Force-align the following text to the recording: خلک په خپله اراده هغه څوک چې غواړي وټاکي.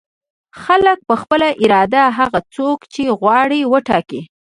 خلک 0.63 0.97
په 1.07 1.15
خپله 1.21 1.47
اراده 1.63 2.03
هغه 2.17 2.39
څوک 2.55 2.79
چې 2.93 3.01
غواړي 3.19 3.59
وټاکي. 3.71 4.21